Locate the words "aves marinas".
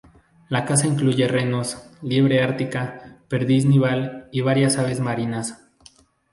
4.79-5.61